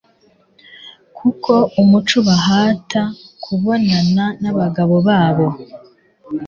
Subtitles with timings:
[1.17, 1.51] kuko
[1.81, 3.01] umuco ubahata
[3.43, 5.47] kubonana n'abagabo babo